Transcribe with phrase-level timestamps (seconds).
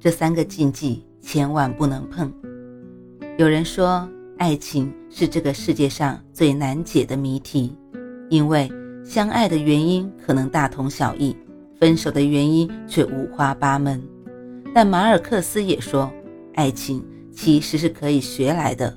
[0.00, 2.32] 这三个禁忌千万不能碰。
[3.36, 4.08] 有人说，
[4.38, 7.76] 爱情是这个世界上最难解的谜题，
[8.30, 8.70] 因为
[9.04, 11.36] 相爱的原因可能大同小异，
[11.78, 14.02] 分手的原因却五花八门。
[14.74, 16.10] 但马尔克斯也说，
[16.54, 18.96] 爱情其实是可以学来的。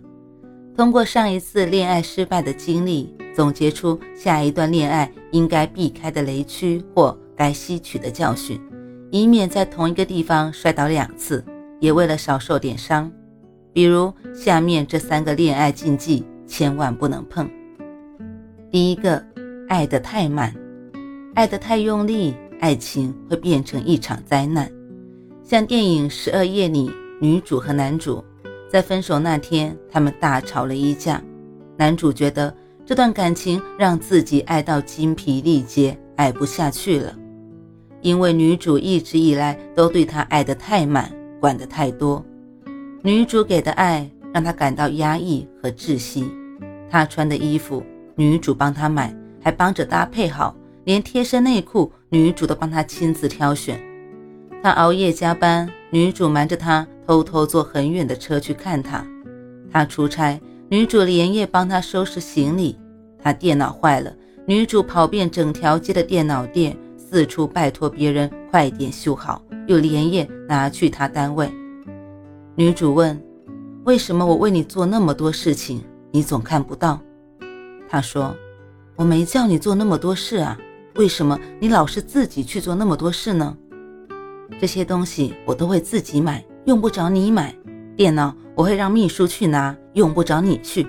[0.77, 8.57] 通过上一次恋爱失败的经历，总结出下一段恋爱应该避开的雷区或该吸取的教训。
[9.13, 11.45] 以免在同一个地方摔倒两次，
[11.79, 13.11] 也为了少受点伤。
[13.71, 17.47] 比如下面这三个恋爱禁忌，千万不能碰。
[18.71, 19.23] 第一个，
[19.69, 20.51] 爱得太慢，
[21.35, 24.67] 爱得太用力，爱情会变成一场灾难。
[25.43, 26.89] 像电影《十二夜》里，
[27.21, 28.23] 女主和男主
[28.67, 31.21] 在分手那天，他们大吵了一架。
[31.77, 32.51] 男主觉得
[32.83, 37.15] 这段感情让自己爱到精疲力竭，爱不下去了。
[38.03, 41.09] 因为女主一直以来都对他爱得太满，
[41.39, 42.23] 管得太多，
[43.01, 46.29] 女主给的爱让他感到压抑和窒息。
[46.89, 47.81] 他穿的衣服，
[48.15, 53.79] 女主帮他买，还帮着搭配好，连贴身内裤，女主都帮他亲自挑选。
[54.61, 59.05] 他熬夜加班，女主瞒着他偷偷坐很远的车去看他。
[59.71, 62.77] 他出差，女主连夜帮他收拾行李。
[63.17, 64.13] 他电脑坏了，
[64.45, 66.77] 女主跑遍整条街的电脑店。
[67.13, 71.47] 四处拜托别人快点修好，又连夜拿去他单位。
[72.55, 73.23] 女主问
[73.85, 76.99] ：“为什么我为你做那么多事情，你总看不到？”
[77.87, 78.35] 他说
[78.97, 80.57] ：“我没叫你做那么多事啊，
[80.95, 83.55] 为什么你老是自己去做那么多事呢？
[84.59, 87.53] 这些东西我都会自己买，用不着你买。
[87.95, 90.87] 电脑我会让秘书去拿，用不着你去。”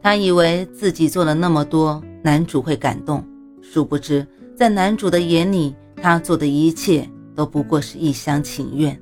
[0.00, 3.26] 他以为自己做了那么多，男主会感动，
[3.60, 4.24] 殊不知。
[4.58, 9.00] 在男主的眼里，他做的一切都不过是一厢情愿。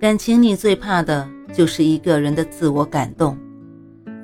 [0.00, 3.36] 感情里最怕的就是一个人的自我感动。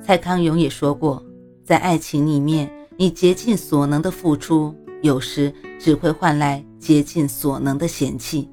[0.03, 1.23] 蔡康永也说过，
[1.63, 8.49] 在爱情里面，你竭尽所能的付出，有时只会换来竭尽所能的嫌弃。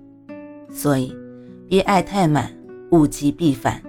[0.70, 1.16] 所以，
[1.70, 2.54] 别爱太满，
[2.92, 3.82] 物极必反。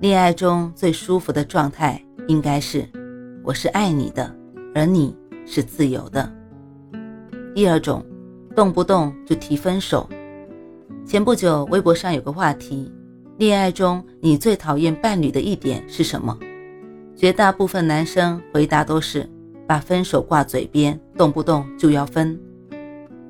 [0.00, 2.84] 恋爱中最舒服的状态，应该是
[3.44, 4.34] 我是爱你的，
[4.74, 5.16] 而你
[5.46, 6.34] 是自由的。
[7.54, 8.04] 第二种，
[8.54, 10.08] 动不动就提分手。
[11.04, 12.92] 前不久，微博上有个话题：
[13.38, 16.38] 恋爱中你最讨厌伴侣的一点是什么？
[17.16, 19.28] 绝大部分男生回答都是
[19.66, 22.38] 把分手挂嘴边，动不动就要分。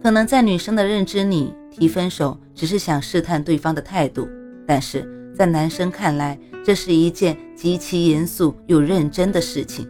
[0.02, 4.28] 可能在女生的认知里，提分手只是想试探对方的态度，
[4.66, 9.88] 但是在男生看来，这是一件极其严肃又认真的事情。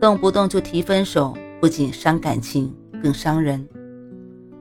[0.00, 2.72] 动不动就提分手，不仅伤感情。
[3.02, 3.66] 更伤人。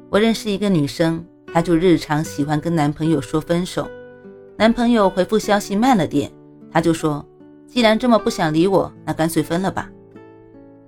[0.09, 3.88] 我认识一个女生，她就日常喜欢跟男朋友说分手，
[4.58, 6.31] 男朋友回复消息慢了点，
[6.72, 7.25] 她就说
[7.68, 9.90] ：“既然这么不想理我，那干脆分了吧。”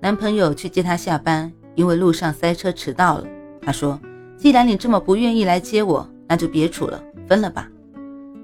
[0.01, 3.27] 男朋友去接她下班，因为路上塞车迟到了，
[3.61, 3.99] 她说
[4.37, 7.69] ：“既然你这么不愿意来接我，那就别处了，分了吧。”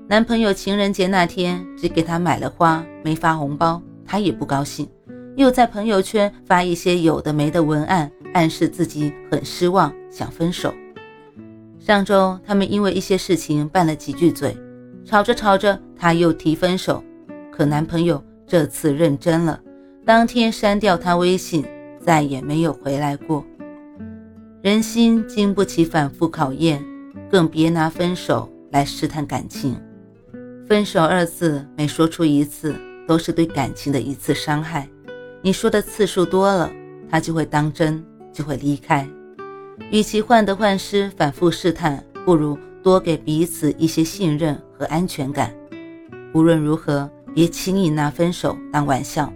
[0.08, 4.88] 男朋友情人节那天只给她买了花，没发红包，她也不高兴，
[5.38, 8.12] 又在朋友圈发一些有的没的文案。
[8.36, 10.74] 暗示自己很失望，想分手。
[11.80, 14.58] 上周他们因为一些事情拌了几句嘴，
[15.06, 17.02] 吵着吵着，他又提分手。
[17.50, 19.58] 可男朋友这次认真了，
[20.06, 21.64] 当天删掉他微信，
[22.04, 23.46] 再也没有回来过。
[24.62, 26.84] 人心经不起反复考验，
[27.32, 29.82] 更别拿分手来试探感情。
[30.68, 32.76] 分手二字每说出一次，
[33.08, 34.90] 都是对感情的一次伤害。
[35.42, 36.70] 你说的次数多了，
[37.10, 38.04] 他就会当真。
[38.36, 39.08] 就会离开。
[39.90, 45.52] 与其患得患失、反复试探，不如多给彼此一些信任和安全感。
[46.34, 49.32] 无论如何，别轻易拿分手当玩笑。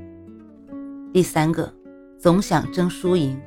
[1.14, 1.74] 第三个，
[2.20, 3.40] 总想争输赢。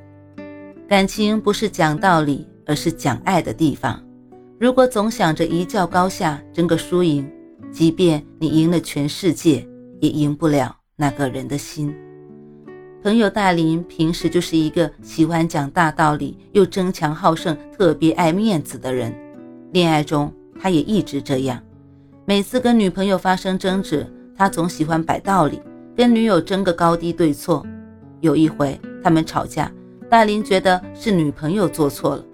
[0.88, 4.02] 感情不是讲道理，而是讲爱的地方。
[4.58, 7.30] 如果总想着一较高下、争个输赢，
[7.70, 9.66] 即便你赢了全世界，
[10.00, 11.94] 也赢不了那个人的心。
[13.02, 19.12] 朋友大林平时就是一个喜欢讲大道理又争强好胜、特别爱面子的人。
[19.72, 21.60] 恋爱中，他也一直这样。
[22.24, 24.06] 每次跟女朋友发生争执，
[24.36, 25.60] 他总喜欢摆道理，
[25.96, 27.66] 跟女友争个高低对错。
[28.20, 29.68] 有一回他们吵架，
[30.08, 32.24] 大林觉得是女朋友做错了，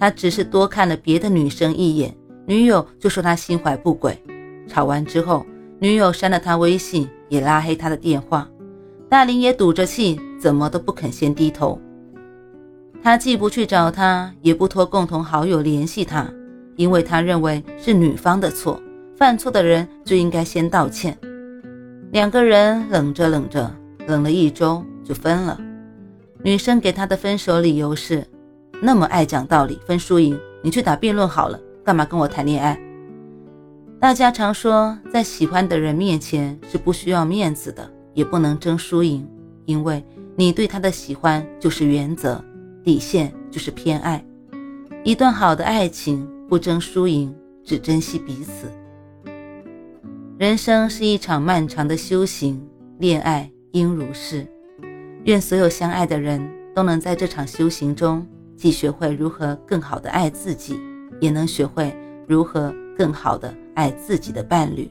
[0.00, 2.16] 他只是多看了别的女生一眼，
[2.46, 4.18] 女友就说他心怀不轨。
[4.66, 5.44] 吵完之后，
[5.78, 8.48] 女友删了他微信，也拉黑他的电话。
[9.08, 11.80] 大林也赌着气，怎么都不肯先低头。
[13.02, 16.28] 他既不去找他，也不托共同好友联系他，
[16.74, 18.82] 因为他认为是女方的错，
[19.16, 21.16] 犯错的人就应该先道歉。
[22.10, 23.72] 两个人冷着冷着，
[24.08, 25.60] 冷了一周就分了。
[26.42, 28.26] 女生给他的分手理由是：
[28.82, 32.76] 那么爱讲道理，分输赢，你去打辩论好了，干嘛跟我谈恋爱？
[34.00, 39.24] 大家常说，在喜欢的人面前是不需要面子的，也不能争输赢，
[39.66, 40.02] 因为
[40.34, 42.42] 你对他的喜欢就是原则。
[42.82, 44.24] 底线就是偏爱，
[45.02, 47.34] 一段好的爱情不争输赢，
[47.64, 48.70] 只珍惜彼此。
[50.38, 52.64] 人生是一场漫长的修行，
[52.98, 54.46] 恋爱应如是。
[55.24, 56.40] 愿所有相爱的人
[56.72, 58.24] 都能在这场修行中，
[58.56, 60.78] 既学会如何更好的爱自己，
[61.20, 61.92] 也能学会
[62.28, 64.88] 如何更好的爱自己的伴侣。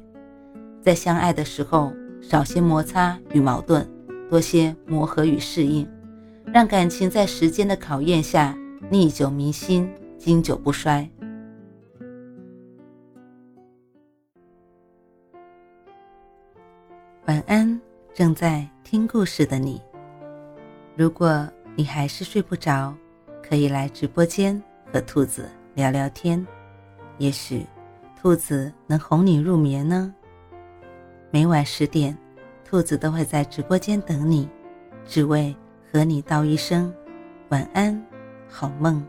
[0.82, 1.94] 在相爱的时候，
[2.28, 3.88] 少些摩擦与矛盾，
[4.28, 5.88] 多些磨合与适应。
[6.52, 8.58] 让感情在时间的考验下
[8.90, 9.88] 历久弥新、
[10.18, 11.08] 经久不衰。
[17.28, 17.80] 晚安，
[18.12, 19.80] 正在听故事的你。
[20.96, 22.92] 如果你还是睡不着，
[23.48, 24.60] 可以来直播间
[24.92, 26.44] 和兔子聊聊天，
[27.20, 27.64] 也许
[28.20, 30.12] 兔子能哄你入眠呢。
[31.36, 32.18] 每晚十点，
[32.64, 34.48] 兔子都会在直播间等你，
[35.06, 35.54] 只为。
[35.92, 36.94] 和你道一声
[37.50, 38.02] 晚安，
[38.48, 39.06] 好梦。